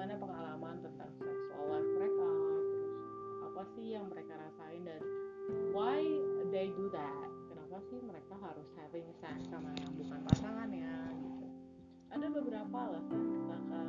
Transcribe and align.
gimana 0.00 0.16
pengalaman 0.16 0.80
tentang 0.80 1.12
sexual 1.12 1.76
mereka 1.76 2.24
terus 2.24 2.68
apa 3.44 3.62
sih 3.76 3.92
yang 3.92 4.08
mereka 4.08 4.32
rasain 4.32 4.80
dan 4.88 4.96
why 5.76 6.00
they 6.48 6.72
do 6.72 6.88
that? 6.88 7.28
Kenapa 7.52 7.84
sih 7.92 8.00
mereka 8.00 8.32
harus 8.40 8.64
having 8.80 9.04
sex 9.20 9.44
sama 9.52 9.68
yang 9.76 9.92
bukan 10.00 10.24
pasangannya 10.24 10.88
gitu. 11.20 11.46
Ada 12.16 12.32
beberapa 12.32 12.76
alasan 12.80 13.44
kenapa 13.44 13.80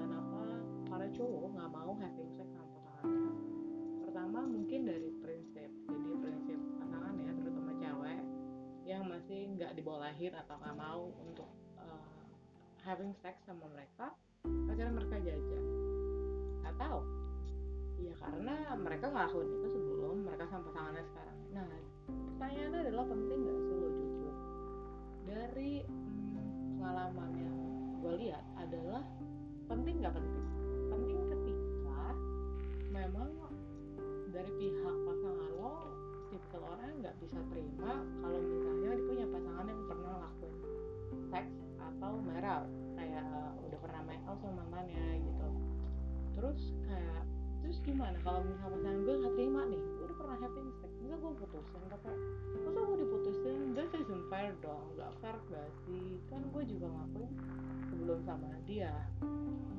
para 0.92 1.08
cowok 1.16 1.48
nggak 1.55 1.72
mau 1.80 1.92
having 1.96 2.32
sex 2.36 2.48
sama 2.60 2.68
pasangannya. 2.76 3.32
Pertama 4.04 4.40
mungkin 4.52 4.80
dari 4.84 5.16
prinsip 5.24 5.72
jadi 5.88 6.12
prinsip 6.28 6.60
pasangannya 6.76 7.32
terutama 7.40 7.72
cewek 7.80 8.24
yang 8.84 9.08
masih 9.08 9.48
nggak 9.55 9.80
dibolehin 9.80 10.36
atau 10.36 10.60
nggak 10.60 10.76
mau 10.76 11.08
untuk 11.24 11.48
uh, 11.80 12.04
having 12.84 13.16
sex 13.24 13.40
sama 13.48 13.64
mereka 13.72 14.12
akhirnya 14.68 14.91
mereka 14.91 15.16
jajan 15.24 15.80
atau 16.76 17.04
ya 18.02 18.14
karena 18.18 18.55
mereka 18.80 19.14
ngelakuin 19.14 19.50
itu 19.62 19.68
sebelum 19.77 20.26
mereka 20.26 20.50
sama 20.50 20.66
pasangannya 20.72 21.04
sekarang. 21.05 21.38
Nah 21.54 21.68
pertanyaannya 22.10 22.80
adalah 22.90 23.05
penting 23.05 23.40
nggak 23.46 23.60
sih 23.62 23.76
lo 23.78 23.90
jujur? 23.94 24.36
Dari 25.30 25.74
hmm, 25.86 26.80
pengalaman 26.80 27.32
yang 27.38 27.58
gue 28.02 28.13
lihat 28.28 28.46
adalah 28.58 29.04
penting 29.70 29.96
nggak 30.02 30.16
penting? 30.16 30.46
Penting 30.90 31.20
ketika 31.30 32.02
memang 32.90 33.30
dari 34.32 34.52
pihak 34.58 34.96
pasangan 35.06 35.52
lo 35.60 35.76
tipikal 36.32 36.63
orang 36.63 37.04
nggak 37.04 37.16
bisa 37.20 37.40
terima 37.52 38.00
kalau 38.24 38.40
misalnya 38.40 38.96
dia 38.96 39.04
punya 39.04 39.26
pasangan 39.28 39.66
yang 39.68 39.82
pernah 39.84 40.13
lakuin 40.24 40.58
seks 41.28 41.54
atau 41.76 42.12
merah 42.24 42.63
kayak 42.96 43.28
udah 43.68 43.80
pernah 43.84 44.02
make 44.08 44.24
out 44.24 44.40
sama 44.40 44.63
gitu 44.88 45.10
terus 46.42 46.74
kayak 46.90 47.22
terus 47.62 47.78
gimana? 47.86 48.18
Kalau 48.26 48.42
misalnya 48.42 48.74
pasangan 48.74 49.00
gue 49.06 49.16
nggak 49.22 49.34
terima 49.38 49.62
nih 49.70 49.78
gue 49.78 50.06
udah 50.10 50.18
pernah 50.18 50.38
having 50.42 50.70
sex 50.82 50.92
bisa 50.98 51.16
gue 51.22 51.32
putusin? 51.38 51.82
Tapi 51.86 52.12
masa 52.66 52.80
gue 52.82 52.98
diputusin? 52.98 53.58
That 53.78 53.94
isn't 53.94 54.26
fair 54.34 54.54
dong. 54.66 54.86
Gak 54.98 55.14
fair 55.22 55.38
gak 55.54 55.70
sih? 55.86 56.18
Kan 56.34 56.42
gue 56.50 56.64
juga 56.66 56.88
ngakuin 56.90 57.32
sebelum 57.94 58.20
sama 58.26 58.50
dia. 58.66 58.90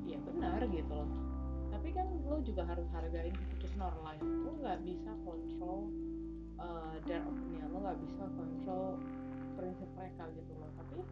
Ya 0.07 0.17
benar 0.23 0.63
gitu 0.71 0.93
loh. 0.95 1.11
Tapi 1.75 1.89
kan 1.91 2.07
lo 2.23 2.39
juga 2.39 2.63
harus 2.63 2.87
hargain 2.95 3.35
keputusan 3.35 3.83
orang 3.83 4.01
lain. 4.07 4.23
Lo 4.47 4.51
nggak 4.63 4.79
bisa 4.87 5.11
kontrol 5.27 5.91
uh, 6.63 6.95
their 7.03 7.27
opinion. 7.27 7.67
Lo 7.75 7.83
nggak 7.83 7.99
bisa 8.07 8.23
kontrol 8.39 9.03
prinsip 9.59 9.89
mereka 9.99 10.31
gitu 10.31 10.53
loh. 10.55 10.71
Tapi 10.79 11.03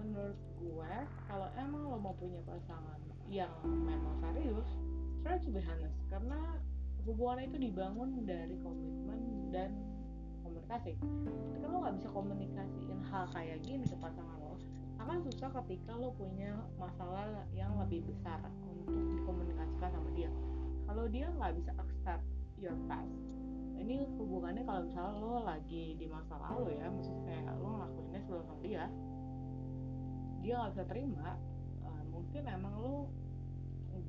menurut 0.00 0.38
gue 0.58 0.92
kalau 1.28 1.48
punya 2.16 2.40
pasangan 2.46 3.00
yang 3.28 3.50
memang 3.64 4.16
serius 4.20 4.68
try 5.24 5.40
to 5.40 5.48
be 5.50 5.60
honest 5.64 5.96
karena 6.12 6.60
hubungan 7.04 7.48
itu 7.48 7.56
dibangun 7.68 8.10
dari 8.24 8.56
komitmen 8.64 9.20
dan 9.52 9.70
komunikasi. 10.44 10.96
Ketika 11.00 11.66
lo 11.68 11.76
nggak 11.84 11.96
bisa 12.00 12.08
komunikasiin 12.12 12.98
hal 13.12 13.24
kayak 13.32 13.58
gini 13.64 13.84
ke 13.84 13.96
pasangan 14.00 14.40
lo 14.40 14.56
akan 15.00 15.20
susah 15.28 15.50
ketika 15.64 15.92
lo 15.92 16.16
punya 16.16 16.56
masalah 16.80 17.44
yang 17.52 17.76
lebih 17.76 18.04
besar 18.08 18.40
untuk 18.64 19.04
dikomunikasikan 19.20 19.90
sama 19.92 20.10
dia. 20.16 20.32
Kalau 20.88 21.04
dia 21.08 21.28
nggak 21.28 21.52
bisa 21.60 21.72
accept 21.76 22.24
your 22.56 22.76
past 22.88 23.12
ini 23.84 24.06
hubungannya 24.16 24.62
kalau 24.64 24.86
misalnya 24.86 25.14
lo 25.20 25.44
lagi 25.44 25.98
di 25.98 26.06
masa 26.08 26.38
lalu 26.38 26.78
ya 26.78 26.88
maksudnya 26.88 27.38
lo 27.58 27.68
ngelakuinnya 27.76 28.20
sebelum 28.24 28.44
sama 28.46 28.60
dia 28.62 28.84
dia 30.40 30.54
nggak 30.60 30.70
bisa 30.76 30.84
terima 30.88 31.28
mungkin 32.24 32.48
emang 32.48 32.74
lo 32.80 33.04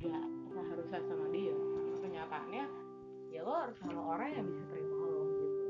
nggak 0.00 0.24
harus 0.72 0.88
sama 0.88 1.28
dia. 1.36 1.52
Karena 1.52 1.96
kenyataannya 2.00 2.64
ya 3.28 3.40
lo 3.44 3.52
harus 3.52 3.76
sama 3.76 4.00
orang 4.16 4.32
yang 4.32 4.46
bisa 4.48 4.64
terima 4.72 5.04
lo 5.04 5.22
gitu. 5.36 5.68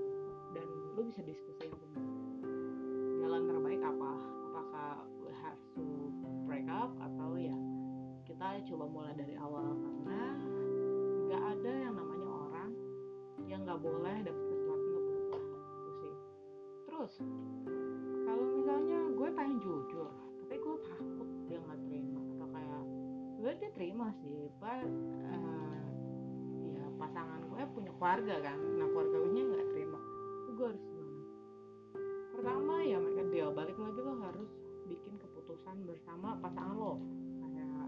Dan 0.55 0.67
lo 0.95 1.01
bisa 1.11 1.21
diskusiin 1.27 1.75
tentang 1.75 1.96
gue 23.47 23.63
dia 23.63 23.71
terima 23.79 24.11
sih 24.27 24.51
pak 24.59 24.83
uh, 24.83 25.87
ya 26.67 26.83
pasangan 26.99 27.47
gue 27.47 27.63
punya 27.79 27.95
keluarga 27.95 28.43
kan. 28.43 28.59
Nah 28.59 28.91
keluarga 28.91 29.23
gue 29.23 29.39
nggak 29.39 29.69
terima. 29.71 29.99
Gue 30.51 30.67
harus 30.67 30.83
gimana? 30.83 31.23
Pertama 32.35 32.75
ya 32.83 32.99
mereka 32.99 33.23
deal 33.31 33.55
balik 33.55 33.79
lagi 33.79 34.03
lo 34.03 34.19
harus 34.19 34.51
bikin 34.91 35.15
keputusan 35.23 35.79
bersama 35.87 36.35
pasangan 36.43 36.75
lo. 36.75 36.99
Kayak 37.39 37.87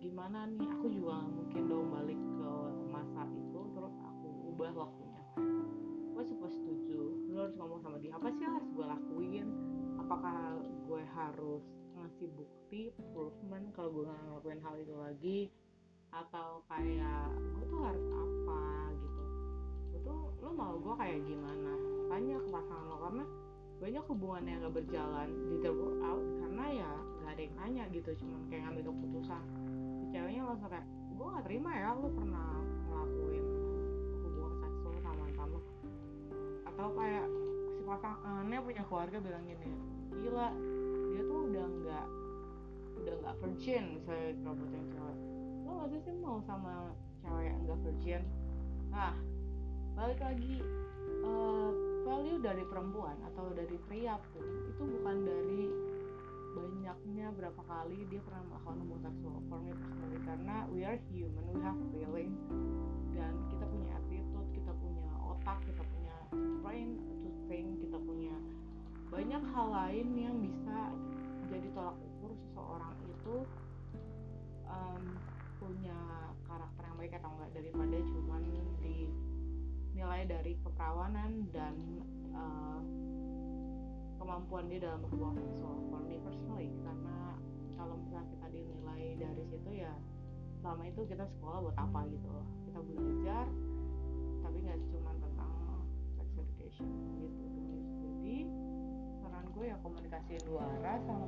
gimana 0.00 0.48
nih 0.56 0.64
aku 0.64 0.88
juga 0.88 1.28
mungkin 1.28 1.62
dong 1.68 1.92
balik 1.92 2.16
ke 2.16 2.52
masa 2.88 3.28
itu 3.36 3.60
terus 3.76 3.94
aku 4.00 4.26
ubah 4.56 4.72
waktunya. 4.80 5.22
Gue 6.16 6.24
supaya 6.24 6.52
setuju. 6.56 7.02
Lo 7.36 7.44
harus 7.44 7.56
ngomong 7.60 7.84
sama 7.84 8.00
dia 8.00 8.16
apa 8.16 8.32
sih 8.32 8.48
yang 8.48 8.56
harus 8.56 8.72
gue 8.72 8.86
lakuin? 8.88 9.46
Apakah 10.00 10.56
gue 10.88 11.02
harus 11.12 11.68
ngasih 11.96 12.28
bukti 12.36 12.92
proofment 13.12 13.72
kalau 13.72 13.90
gue 13.92 14.04
nggak 14.04 14.20
ngelakuin 14.28 14.60
hal 14.60 14.74
itu 14.76 14.94
lagi. 14.94 15.40
Atau 16.12 16.64
kayak 16.68 17.28
gue 17.34 17.64
tuh 17.68 17.80
harus 17.82 18.06
apa? 18.12 18.62
gitu. 19.00 19.22
Gue 19.92 20.00
tuh 20.04 20.20
lo 20.44 20.50
mau 20.52 20.74
gue 20.78 20.94
kayak 20.96 21.20
gimana? 21.24 21.72
Tanya 22.06 22.36
ke 22.40 22.48
pasangan 22.52 22.86
lo 22.86 22.96
karena 23.02 23.24
banyak 23.76 24.04
hubungan 24.08 24.44
yang 24.48 24.58
gak 24.64 24.76
berjalan 24.80 25.28
di 25.52 25.56
work 25.68 26.00
out 26.00 26.24
karena 26.40 26.64
ya 26.72 26.92
gak 27.20 27.30
ada 27.36 27.42
yang 27.44 27.54
nanya 27.60 27.84
gitu 27.92 28.10
cuman 28.24 28.40
kayak 28.48 28.62
ngambil 28.64 28.82
keputusan. 28.88 29.44
Si 30.00 30.04
ceweknya 30.16 30.42
langsung 30.48 30.70
kayak 30.72 30.86
gue 31.16 31.26
gak 31.26 31.44
terima 31.44 31.70
ya 31.76 31.92
lo 31.92 32.08
pernah 32.08 32.50
ngelakuin 32.88 33.44
hubungan 34.24 34.54
seksual 34.64 34.96
sama 35.04 35.26
mantan 35.28 35.48
atau 36.76 36.92
kayak 36.92 37.26
si 37.72 37.82
pasangannya 37.88 38.58
punya 38.60 38.82
keluarga 38.84 39.16
bilang 39.16 39.44
gini 39.48 39.68
gila 40.20 40.48
dia 40.52 40.60
tuh 40.76 40.85
udah 41.56 41.72
nggak 41.72 42.06
udah 43.00 43.14
nggak 43.24 43.36
virgin 43.40 43.84
misalnya 43.96 44.36
buat 44.44 44.72
yang 44.76 44.88
cewek. 44.92 45.16
Lo 45.64 45.70
nggak 45.80 45.88
sih 46.04 46.14
mau 46.20 46.38
sama 46.44 46.92
cewek 47.24 47.44
yang 47.48 47.58
nggak 47.64 47.80
virgin? 47.80 48.22
Nah 48.92 49.16
balik 49.96 50.20
lagi 50.20 50.60
uh, 51.24 51.72
value 52.04 52.44
dari 52.44 52.60
perempuan 52.68 53.16
atau 53.32 53.48
dari 53.56 53.80
pria 53.88 54.20
pun 54.36 54.44
itu 54.68 54.82
bukan 54.84 55.16
dari 55.24 55.64
banyaknya 56.52 57.32
berapa 57.32 57.62
kali 57.64 58.04
dia 58.12 58.20
pernah 58.20 58.44
melakukan 58.52 58.76
hubungan 58.84 59.12
for 59.48 59.58
me 59.64 59.72
personally 59.72 60.20
karena 60.28 60.56
we 60.68 60.84
are 60.84 61.00
human 61.08 61.44
we 61.56 61.60
have 61.64 61.80
feeling. 61.88 62.36
Dan 63.16 63.32
kita 63.48 63.64
punya 63.64 63.96
attitude 63.96 64.48
kita 64.52 64.72
punya 64.76 65.08
otak 65.24 65.64
kita 65.64 65.80
punya 65.88 66.16
brain 66.60 67.00
to 67.24 67.32
think 67.48 67.80
kita 67.80 67.96
punya 67.96 68.36
banyak 69.06 69.42
hal 69.54 69.68
lain 69.70 70.08
yang 70.18 70.36
bisa 70.42 70.65
jadi 71.56 71.68
tolak 71.72 71.96
ukur 71.96 72.32
seseorang 72.36 72.96
itu 73.08 73.36
um, 74.68 75.02
punya 75.56 75.98
karakter 76.44 76.82
yang 76.84 76.96
baik 77.00 77.12
atau 77.16 77.30
enggak. 77.32 77.50
Daripada 77.56 77.96
cuman 77.96 78.42
dinilai 78.84 80.22
dari 80.28 80.52
keperawanan 80.60 81.48
dan 81.56 81.74
uh, 82.36 82.80
kemampuan 84.20 84.68
dia 84.68 84.84
dalam 84.84 85.00
berhubungan 85.00 85.40
seksual 85.48 85.80
for 85.88 86.00
me 86.04 86.20
personally 86.20 86.68
karena 86.84 87.18
kalau 87.80 87.94
misalnya 88.04 88.28
kita 88.36 88.46
dinilai 88.52 89.02
dari 89.16 89.42
situ 89.48 89.70
ya 89.72 89.92
selama 90.60 90.82
itu 90.88 91.00
kita 91.08 91.24
sekolah 91.24 91.58
buat 91.64 91.76
apa 91.80 92.00
gitu 92.12 92.28
loh. 92.28 92.46
Kita 92.68 92.78
belajar 92.84 93.44
tapi 94.44 94.56
nggak 94.60 94.78
cuma 94.92 95.10
tentang 95.16 95.52
sex 96.20 96.28
education 96.36 96.88
gitu. 97.16 97.44
Jadi 98.04 98.36
saran 99.24 99.46
gue 99.56 99.64
ya 99.72 99.76
komunikasi 99.80 100.42
dua 100.44 100.62
arah 100.80 100.98
sama 101.06 101.26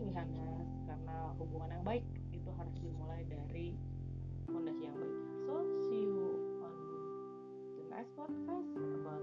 honest 0.00 0.72
karena 0.88 1.16
hubungan 1.36 1.68
yang 1.76 1.84
baik 1.84 2.04
itu 2.32 2.50
harus 2.56 2.76
dimulai 2.80 3.22
dari 3.28 3.76
fondasi 4.48 4.88
yang 4.88 4.96
baik. 4.96 5.18
So 5.44 5.54
see 5.88 6.04
you 6.08 6.28
on 6.64 6.74
the 7.76 7.84
next 7.92 8.12
podcast. 8.16 8.68
About 8.72 9.21